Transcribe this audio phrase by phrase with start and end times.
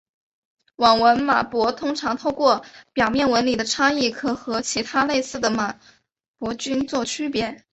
[0.77, 5.75] 网纹马勃通常透过表面纹理的差异可和其他类似的马
[6.39, 7.63] 勃菌作区别。